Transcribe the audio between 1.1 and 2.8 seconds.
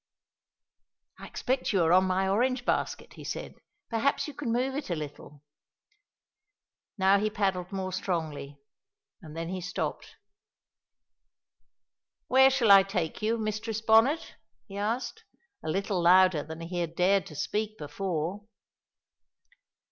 "I expect you are on my orange